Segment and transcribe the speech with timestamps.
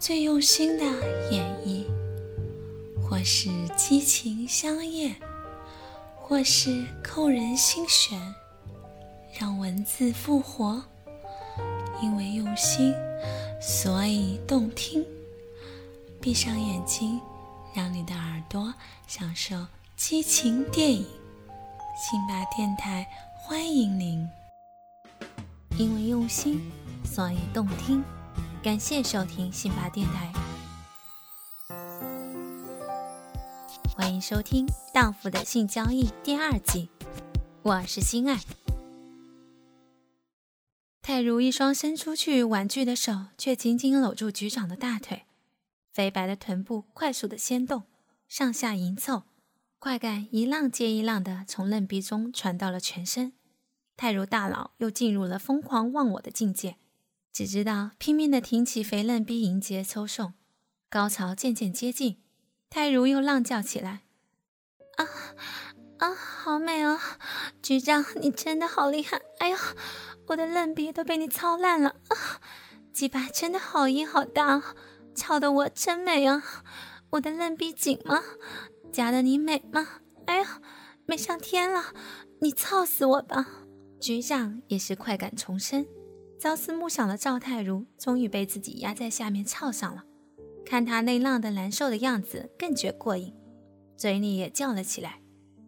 [0.00, 0.84] 最用心的
[1.30, 1.84] 演绎，
[3.02, 5.14] 或是激情相艳，
[6.16, 8.18] 或是扣人心弦，
[9.38, 10.82] 让文字复活。
[12.00, 12.94] 因为用心，
[13.60, 15.04] 所以动听。
[16.18, 17.20] 闭上眼睛，
[17.74, 18.72] 让你的耳朵
[19.06, 19.54] 享受
[19.96, 21.04] 激情电影。
[21.94, 24.26] 辛巴电台欢迎您。
[25.76, 26.72] 因为用心，
[27.04, 28.02] 所以动听。
[28.62, 30.30] 感谢收听辛巴电台，
[33.96, 36.90] 欢迎收听《荡妇的性交易》第二季，
[37.62, 38.38] 我是心爱。
[41.00, 45.24] 泰如一双伸出去玩具的手，却紧紧搂住局长的大腿，
[45.90, 47.84] 肥白的臀部快速的掀动，
[48.28, 49.22] 上下迎凑，
[49.78, 53.32] 快感一浪接一浪的从嫩逼中传到了全身，
[53.96, 56.76] 泰如大脑又进入了疯狂忘我的境界。
[57.32, 60.34] 只知道拼命的挺起肥嫩逼迎接抽送，
[60.88, 62.20] 高潮渐渐接近，
[62.68, 64.02] 泰如又浪叫起来
[64.98, 65.08] ：“啊
[65.98, 66.98] 啊，好美哦！
[67.62, 69.20] 局长，你真的好厉害！
[69.38, 69.56] 哎呦，
[70.26, 72.40] 我的嫩逼都被你操烂了啊！
[72.92, 74.74] 鸡巴真的好硬好大，
[75.14, 76.42] 操的我真美啊！
[77.10, 78.22] 我的嫩逼紧吗？
[78.92, 80.00] 夹的你美吗？
[80.26, 80.60] 哎呀，
[81.06, 81.94] 美上天了！
[82.40, 83.46] 你操死我吧！
[84.00, 85.86] 局长也是快感重生。”
[86.40, 90.02] 朝思暮想的赵太如终于被自己压在下面操上了，
[90.64, 93.34] 看他那浪的难受的样子，更觉过瘾，
[93.94, 95.20] 嘴里也叫了起来：“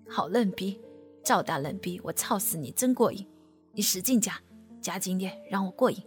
[0.09, 0.81] 好嫩逼，
[1.23, 3.29] 赵大嫩逼，我操死你真过瘾！
[3.73, 4.41] 你使劲夹，
[4.81, 6.03] 夹紧点，让我过瘾。”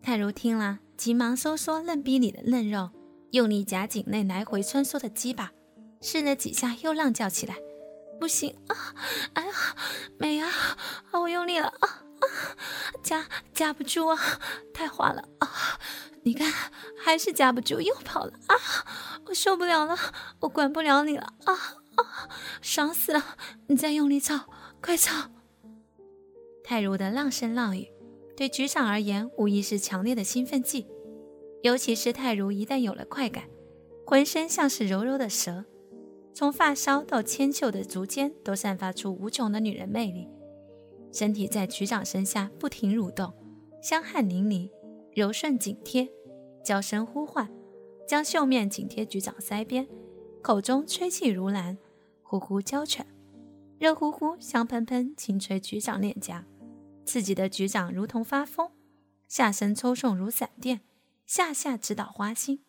[0.00, 2.90] 太如听了，急忙收缩嫩逼里的嫩肉，
[3.32, 5.52] 用力夹紧那来回穿梭的鸡巴，
[6.00, 7.56] 试了几下，又浪叫起来
[8.20, 8.94] ：“不行啊！
[9.32, 9.52] 哎呀，
[10.16, 10.48] 美啊！
[11.10, 12.26] 啊，我用力了啊！”啊
[13.02, 14.18] 夹夹不住啊，
[14.74, 15.78] 太滑了啊！
[16.22, 16.52] 你看，
[16.98, 18.54] 还是夹不住，又跑了啊！
[19.26, 19.96] 我受不了了，
[20.40, 21.54] 我管不了你了啊
[21.96, 22.28] 啊！
[22.60, 23.36] 爽死了！
[23.68, 24.50] 你再用力操，
[24.82, 25.30] 快操！
[26.64, 27.90] 泰如的浪声浪语，
[28.36, 30.86] 对局长而言无疑是强烈的兴奋剂。
[31.62, 33.44] 尤其是泰如一旦有了快感，
[34.04, 35.64] 浑身像是柔柔的蛇，
[36.34, 40.28] 从发梢到纤秀的足尖，都散发出无穷的女人魅力。
[41.12, 43.32] 身体在局长身下不停蠕动，
[43.82, 44.70] 香汗淋漓，
[45.14, 46.08] 柔顺紧贴，
[46.62, 47.50] 娇声呼唤，
[48.06, 49.88] 将袖面紧贴局长腮边，
[50.42, 51.78] 口中吹气如兰，
[52.22, 53.06] 呼呼娇喘，
[53.78, 56.44] 热乎乎、香喷喷，轻吹局长脸颊，
[57.04, 58.70] 刺激的局长如同发疯，
[59.26, 60.82] 下身抽送如闪电，
[61.26, 62.60] 下下直捣花心。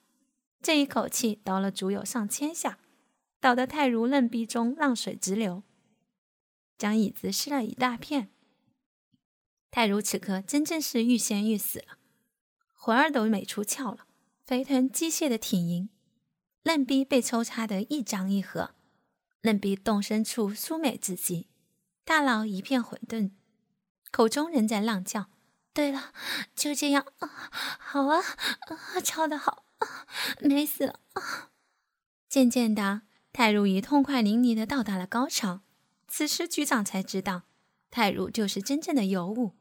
[0.62, 2.80] 这一口气倒了足有上千下，
[3.40, 5.64] 倒得太如嫩壁中浪水直流。
[6.80, 8.32] 将椅子湿了一大片。
[9.70, 12.00] 泰如此刻真正是欲仙欲死了，
[12.74, 14.08] 魂儿都美出窍了，
[14.44, 15.90] 肥臀机械的挺盈，
[16.64, 18.74] 嫩逼被抽插得一张一合，
[19.42, 21.48] 嫩逼动身处酥美至极，
[22.04, 23.32] 大脑一片混沌，
[24.10, 25.28] 口中仍在浪叫。
[25.72, 26.14] 对了，
[26.56, 27.30] 就这样啊，
[27.78, 30.08] 好啊，啊，操得好啊，
[30.42, 31.52] 美死了啊！
[32.28, 35.62] 渐渐的，泰如已痛快淋漓的到达了高潮。
[36.10, 37.44] 此时，局长才知道，
[37.92, 39.52] 泰如就是真正的尤物。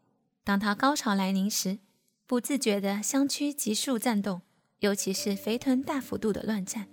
[0.43, 1.79] 当他高潮来临时，
[2.27, 4.41] 不自觉的香躯急速颤动，
[4.81, 6.89] 尤其是肥臀大幅度的乱颤，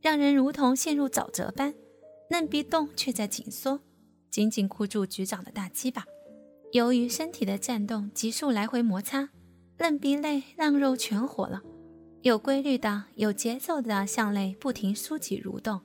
[0.00, 1.74] 让人如同陷入沼泽般。
[2.30, 3.80] 嫩逼洞却在紧缩，
[4.30, 6.04] 紧紧箍住局长的大鸡巴。
[6.70, 9.30] 由于身体的颤动急速来回摩擦，
[9.78, 11.60] 嫩逼内浪肉全活了，
[12.22, 15.80] 有规律的、有节奏的向内不停舒挤蠕动，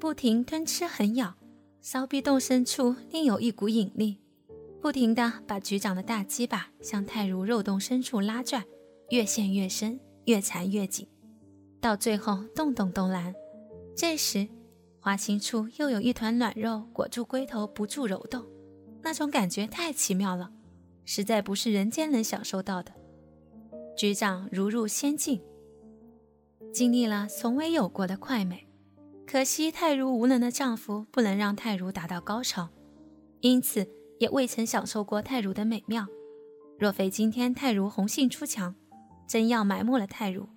[0.00, 1.34] 不停吞吃狠咬。
[1.84, 4.16] 骚逼洞深处另有一股引力，
[4.80, 8.64] 不停地把局长的大鸡巴向泰如肉洞深处拉拽，
[9.08, 11.08] 越陷越深，越缠越紧，
[11.80, 13.34] 到最后洞洞都烂。
[13.96, 14.46] 这时，
[15.00, 18.46] 花心处又有一团暖肉裹住龟头，不住揉动，
[19.02, 20.52] 那种感觉太奇妙了，
[21.04, 22.92] 实在不是人间能享受到的。
[23.96, 25.42] 局长如入仙境，
[26.72, 28.68] 经历了从未有过的快美。
[29.26, 32.68] 可惜泰如无能的丈夫不能让泰如达到高潮，
[33.40, 33.88] 因此
[34.18, 36.06] 也未曾享受过泰如的美妙。
[36.78, 38.74] 若非今天泰如红杏出墙，
[39.26, 40.48] 真要埋没了泰如。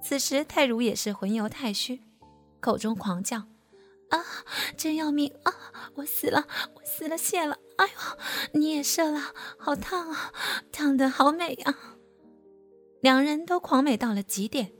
[0.00, 2.02] 此时泰如也是魂游太虚，
[2.60, 3.38] 口中狂叫
[4.10, 4.18] ：“啊，
[4.76, 5.52] 真要命啊！
[5.94, 7.56] 我死了，我死了，谢了！
[7.76, 9.20] 哎呦，你也射了，
[9.58, 10.32] 好烫啊，
[10.70, 11.98] 烫得好美啊！”
[13.00, 14.72] 两人都狂美到了极点，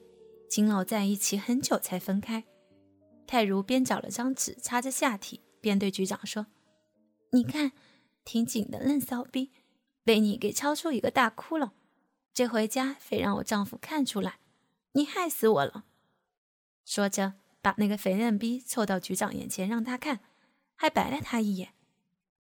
[0.48, 2.44] 紧搂在一起很久才分开。
[3.26, 6.46] 泰如边找了张纸擦着下体，边对局长说
[7.32, 7.72] ：“你看，
[8.24, 9.50] 挺紧的嫩骚逼，
[10.04, 11.70] 被你给敲出一个大窟窿，
[12.34, 14.38] 这回家非让我丈夫看出来。”
[14.94, 15.86] 你害死我了！
[16.84, 17.32] 说着，
[17.62, 20.20] 把那个肥嫩逼凑到局长眼前让他看，
[20.74, 21.72] 还白了他一眼。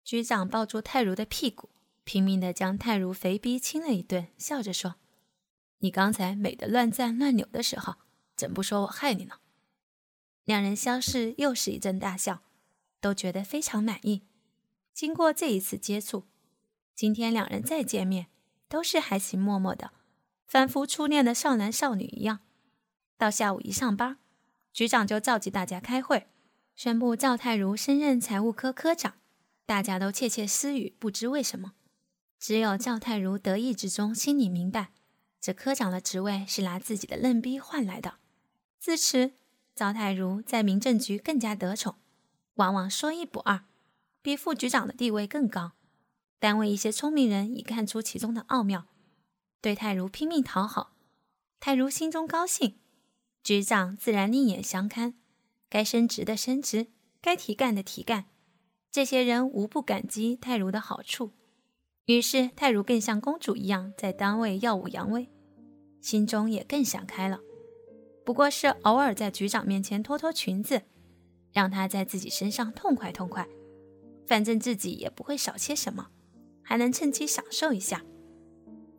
[0.05, 1.69] 局长抱住泰如的屁股，
[2.05, 4.95] 拼命地将泰如肥逼亲了一顿，笑着说
[5.79, 7.95] ：“你刚才美得乱赞乱扭的时候，
[8.37, 9.35] 怎不说我害你呢？”
[10.49, 12.41] 两人相视，又是一阵大笑，
[12.99, 14.23] 都觉得非常满意。
[14.95, 16.25] 经过这一次接触，
[16.95, 18.29] 今天两人再见面，
[18.67, 19.91] 都是含情脉脉的。
[20.47, 22.39] 仿佛初恋的少男少女一样。
[23.15, 24.17] 到下午一上班，
[24.73, 26.25] 局长就召集大家开会，
[26.75, 29.13] 宣布赵太如升任财务科科长。
[29.67, 31.73] 大家都窃窃私语，不知为什么，
[32.39, 34.93] 只有赵太如得意之中，心里明白，
[35.39, 38.15] 这科长的职位是拿自己的嫩逼换来的。
[38.79, 39.33] 自此，
[39.79, 41.95] 赵太如在民政局更加得宠，
[42.55, 43.61] 往往说一不二，
[44.21, 45.71] 比副局长的地位更高。
[46.37, 48.87] 单位一些聪明人已看出其中的奥妙。
[49.61, 50.91] 对泰如拼命讨好，
[51.61, 52.77] 泰如心中高兴，
[53.41, 55.13] 局长自然另眼相看，
[55.69, 56.87] 该升职的升职，
[57.21, 58.25] 该提干的提干，
[58.91, 61.31] 这些人无不感激泰如的好处。
[62.03, 65.29] 于是泰如更像公主一样在单位耀武扬威，
[66.01, 67.39] 心中也更想开了。
[68.29, 70.83] 不过是偶尔在局长面前脱脱裙子，
[71.51, 73.47] 让他在自己身上痛快痛快，
[74.27, 76.09] 反正自己也不会少些什么，
[76.61, 78.03] 还能趁机享受一下。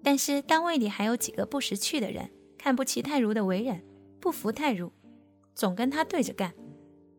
[0.03, 2.29] 但是单位里还有几个不识趣的人，
[2.59, 3.85] 看不起泰如的为人，
[4.19, 4.91] 不服泰如，
[5.55, 6.53] 总跟他对着干。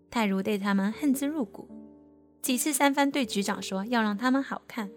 [0.10, 1.70] 泰如对他们恨之入骨，
[2.42, 4.92] 几次三番对局长说要让他们好看，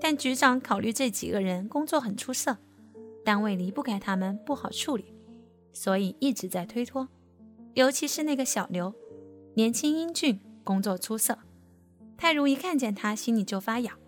[0.00, 2.56] 但局长考虑这几个人工作很出色，
[3.24, 5.12] 单位离不开他们不好处理，
[5.76, 7.06] 所以一直在推脱。
[7.74, 8.94] 尤其是那个小刘，
[9.56, 11.38] 年轻英俊，工作出色，
[12.16, 13.98] 泰如一看见他心里就发痒，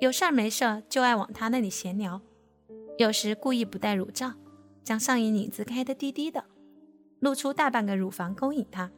[0.00, 2.20] 有事儿没事儿就爱往他那里闲聊。
[2.98, 4.32] 有时故意不戴乳罩，
[4.82, 6.44] 将上衣领子开得低低的，
[7.20, 8.90] 露出大半个乳房勾引他，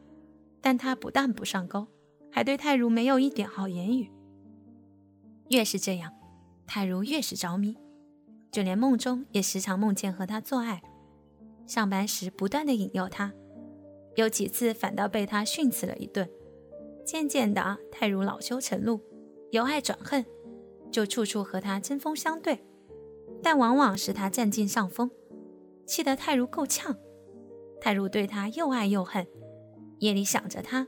[0.59, 1.85] 但他不但不上钩，
[2.31, 4.09] 还对泰如没有一点好言语。
[5.49, 6.11] 越是这样，
[6.65, 7.77] 泰如越是着迷，
[8.51, 10.81] 就连梦中也时常梦见和他做爱。
[11.69, 13.31] 上班时不断的引诱他，
[14.15, 16.27] 有几次反倒被他训斥了一顿。
[17.05, 18.99] 渐渐的，泰如恼羞成怒，
[19.51, 20.25] 由爱转恨，
[20.91, 22.65] 就处处和他针锋相对。
[23.43, 25.11] 但往往是他占尽上风，
[25.85, 26.97] 气得泰如够呛。
[27.79, 29.27] 泰如对他又爱又恨，
[29.99, 30.87] 夜里想着他，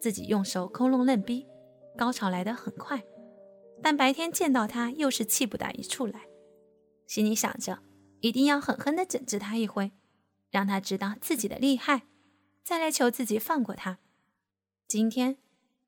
[0.00, 1.48] 自己用手抠弄嫩逼，
[1.98, 3.00] 高潮来得很快；
[3.82, 6.28] 但白天见到他，又是气不打一处来，
[7.08, 7.80] 心里想着
[8.20, 9.90] 一定要狠狠地整治他一回，
[10.52, 12.02] 让他知道自己的厉害，
[12.62, 13.98] 再来求自己放过他。
[14.86, 15.38] 今天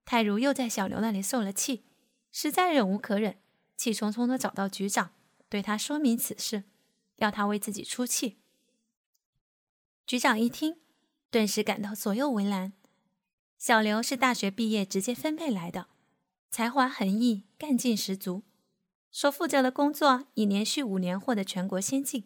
[0.05, 1.85] 泰如又在小刘那里受了气，
[2.33, 3.39] 实在忍无可忍，
[3.77, 5.13] 气冲冲地找到局长。
[5.51, 6.65] 对他说明此事，
[7.17, 8.39] 要他为自己出气。
[10.07, 10.79] 局长一听，
[11.31, 12.73] 顿时感到左右为难。
[13.56, 15.89] 小刘是大学毕业直接分配来的，
[16.51, 18.43] 才华横溢，干劲十足，
[19.11, 22.25] 所负责的工作已连续五年获得全国先进。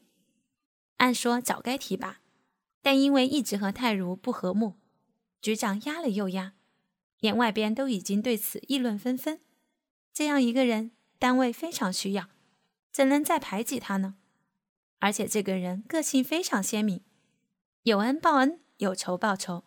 [0.97, 2.21] 按说早该提拔，
[2.83, 4.77] 但因为一直和泰如不和睦，
[5.41, 6.55] 局长压了又压，
[7.21, 9.41] 连外边都已经对此议论纷纷。
[10.13, 12.29] 这样一个人，单位非常需要。
[12.91, 14.17] 怎能再排挤他呢？
[14.99, 17.03] 而且这个人个性非常鲜明，
[17.83, 19.65] 有恩报恩，有仇报仇。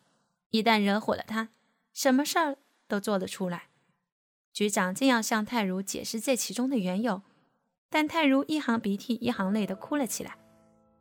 [0.49, 1.49] 一旦惹火了他，
[1.93, 2.57] 什么事儿
[2.89, 3.69] 都做得出来。
[4.51, 7.21] 局长正要向泰如解释这其中的缘由，
[7.89, 10.37] 但泰如一行鼻涕一行泪的哭了起来，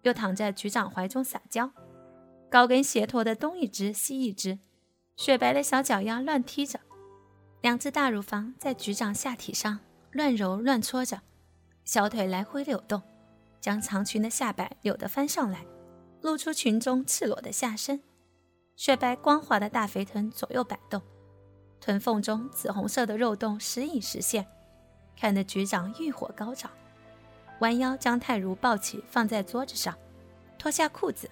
[0.03, 1.73] 又躺在局长怀中撒娇，
[2.51, 4.59] 高跟鞋拖得东一只西一只，
[5.17, 6.81] 雪白的小脚丫乱踢着，
[7.61, 9.79] 两只大乳房在局长下体上
[10.11, 11.21] 乱揉乱搓着。
[11.85, 13.01] 小腿来回扭动，
[13.61, 15.65] 将长裙的下摆扭得翻上来，
[16.23, 18.03] 露出裙中赤裸的下身。
[18.75, 21.01] 雪白光滑的大肥臀左右摆动，
[21.81, 24.45] 臀缝中紫红色的肉洞时隐时现，
[25.17, 26.69] 看得局长欲火高涨，
[27.61, 29.97] 弯腰将泰如抱起放在桌子上，
[30.59, 31.31] 脱下裤子，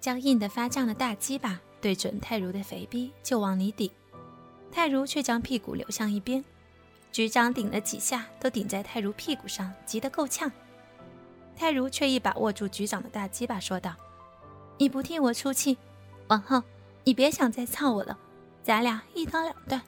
[0.00, 3.90] 将硬得发胀的大鸡巴对准泰如的肥逼就往里顶，
[4.70, 6.44] 泰如却将屁股扭向一边。
[7.10, 10.50] 局长顶了几下，都顶在泰如屁股上，急得够呛。
[11.56, 13.94] 泰如却一把握住局长的大鸡巴，说道
[14.78, 15.76] ：“你不替我出气，
[16.28, 16.62] 往后
[17.04, 18.16] 你别想再操我了，
[18.62, 19.82] 咱俩一刀两断。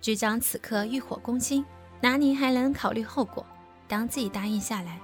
[0.00, 1.64] 局长此刻欲火攻心，
[2.00, 3.44] 哪里还能考虑后果？
[3.88, 4.98] 当即答应下来。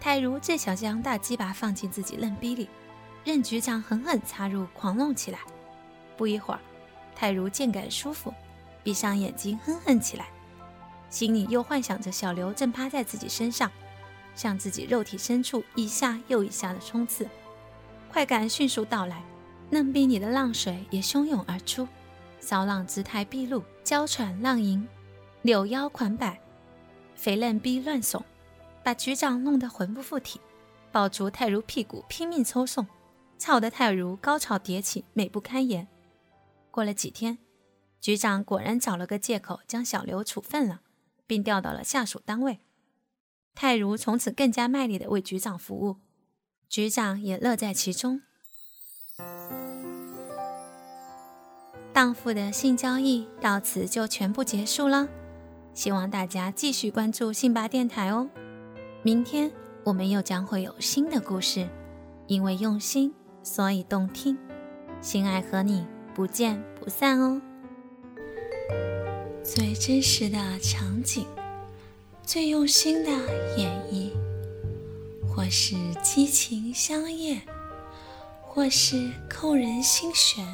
[0.00, 2.68] 泰如正想将大鸡巴放进自己嫩逼里，
[3.28, 5.40] 任局长狠狠插入，狂弄起来。
[6.16, 6.60] 不一会儿，
[7.14, 8.32] 泰如渐感舒服，
[8.82, 10.30] 闭上眼睛哼哼起来，
[11.10, 13.70] 心里又幻想着小刘正趴在自己身上，
[14.34, 17.28] 向自己肉体深处一下又一下的冲刺。
[18.10, 19.22] 快感迅速到来，
[19.68, 21.86] 嫩逼里的浪水也汹涌而出，
[22.40, 24.88] 骚浪姿态毕露，娇喘浪吟，
[25.42, 26.40] 柳腰款摆，
[27.14, 28.22] 肥嫩逼乱耸，
[28.82, 30.40] 把局长弄得魂不附体，
[30.90, 32.86] 抱住泰如屁股拼命抽送，
[33.38, 35.86] 操得泰如高潮迭起，美不堪言。
[36.70, 37.38] 过了几天，
[38.00, 40.80] 局长果然找了个借口将小刘处分了，
[41.26, 42.58] 并调到了下属单位。
[43.54, 45.96] 泰如从此更加卖力地为局长服务。
[46.68, 48.20] 局长也乐在其中。
[51.92, 55.08] 荡妇的性交易到此就全部结束了，
[55.74, 58.28] 希望大家继续关注信吧电台哦。
[59.02, 59.50] 明天
[59.82, 61.68] 我们又将会有新的故事，
[62.28, 63.12] 因为用心，
[63.48, 64.36] 所以动听。
[65.00, 67.40] 心爱和你不见不散哦。
[69.42, 71.24] 最真实的场景，
[72.22, 73.10] 最用心的
[73.56, 74.10] 演绎。
[75.26, 77.40] 或是激情相艳，
[78.42, 80.44] 或是扣人心弦，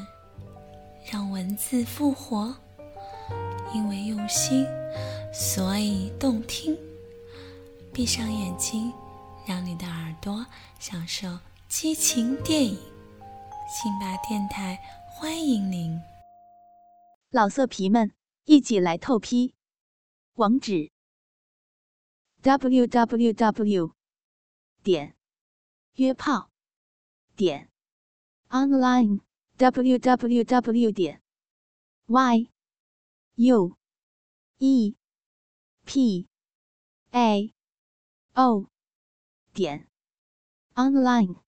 [1.10, 2.54] 让文字复活。
[3.74, 4.64] 因为用心，
[5.32, 6.78] 所以动听。
[7.92, 8.92] 闭上眼睛，
[9.46, 10.46] 让你的耳朵
[10.78, 11.26] 享受
[11.76, 12.76] 激情电影。
[13.68, 14.78] 辛巴电台
[15.08, 16.00] 欢迎您，
[17.30, 18.14] 老色皮们
[18.44, 19.56] 一起来透批。
[20.34, 20.92] 网址
[22.42, 23.92] ：w w w.
[24.84, 25.16] 点
[25.94, 26.48] 约炮
[27.34, 27.68] 点
[28.50, 29.22] online
[29.56, 31.20] w w w 点
[32.06, 32.50] y
[33.34, 33.76] u
[34.58, 34.94] e
[35.84, 36.28] p
[37.10, 37.52] a
[38.34, 38.70] o
[39.52, 39.88] 点
[40.76, 41.43] online。